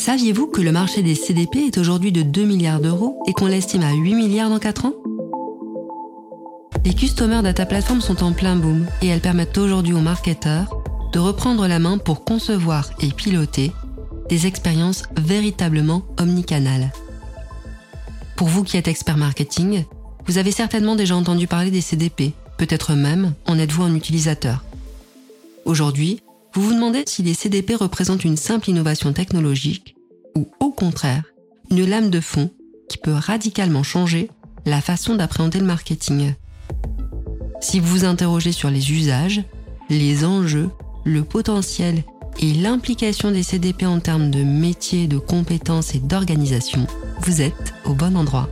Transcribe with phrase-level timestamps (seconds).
[0.00, 3.82] Saviez-vous que le marché des CDP est aujourd'hui de 2 milliards d'euros et qu'on l'estime
[3.82, 4.94] à 8 milliards dans 4 ans?
[6.86, 10.82] Les Customer Data Platforms sont en plein boom et elles permettent aujourd'hui aux marketeurs
[11.12, 13.72] de reprendre la main pour concevoir et piloter
[14.30, 16.92] des expériences véritablement omnicanales.
[18.36, 19.84] Pour vous qui êtes expert marketing,
[20.26, 24.64] vous avez certainement déjà entendu parler des CDP, peut-être même en êtes-vous un utilisateur.
[25.66, 26.22] Aujourd'hui,
[26.54, 29.94] vous vous demandez si les CDP représentent une simple innovation technologique
[30.34, 31.24] ou au contraire
[31.70, 32.50] une lame de fond
[32.88, 34.30] qui peut radicalement changer
[34.66, 36.34] la façon d'appréhender le marketing.
[37.60, 39.42] Si vous vous interrogez sur les usages,
[39.88, 40.70] les enjeux,
[41.04, 42.02] le potentiel
[42.40, 46.86] et l'implication des CDP en termes de métier, de compétences et d'organisation,
[47.20, 48.48] vous êtes au bon endroit.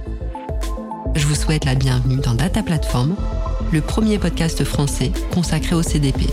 [1.15, 3.17] Je vous souhaite la bienvenue dans Data Platform,
[3.73, 6.27] le premier podcast français consacré au CDP.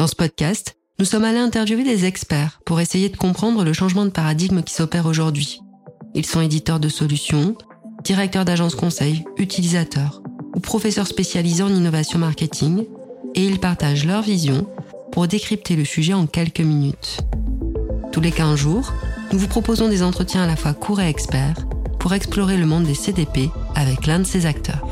[0.00, 4.06] Dans ce podcast, nous sommes allés interviewer des experts pour essayer de comprendre le changement
[4.06, 5.60] de paradigme qui s'opère aujourd'hui.
[6.14, 7.54] Ils sont éditeurs de solutions,
[8.02, 10.22] directeurs d'agences conseils, utilisateurs
[10.56, 12.86] ou professeurs spécialisés en innovation marketing
[13.34, 14.66] et ils partagent leur vision
[15.12, 17.18] pour décrypter le sujet en quelques minutes.
[18.10, 18.94] Tous les 15 jours,
[19.32, 21.66] nous vous proposons des entretiens à la fois courts et experts
[21.98, 24.89] pour explorer le monde des CDP avec l'un de ces acteurs.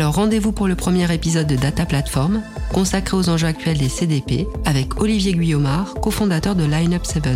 [0.00, 2.40] Alors rendez-vous pour le premier épisode de Data Platform
[2.72, 7.28] consacré aux enjeux actuels des CDP avec Olivier Guillaumard, cofondateur de Lineup 7.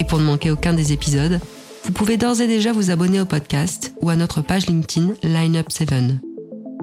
[0.00, 1.38] Et pour ne manquer aucun des épisodes,
[1.84, 5.70] vous pouvez d'ores et déjà vous abonner au podcast ou à notre page LinkedIn Lineup
[5.70, 5.94] 7.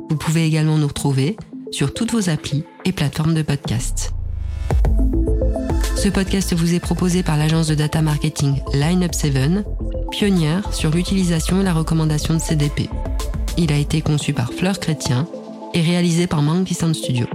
[0.09, 1.35] Vous pouvez également nous retrouver
[1.71, 4.13] sur toutes vos applis et plateformes de podcast.
[5.97, 9.35] Ce podcast vous est proposé par l'agence de data marketing Lineup 7,
[10.09, 12.89] pionnière sur l'utilisation et la recommandation de CDP.
[13.57, 15.27] Il a été conçu par Fleur Chrétien
[15.73, 17.25] et réalisé par Monkey Sound Studio.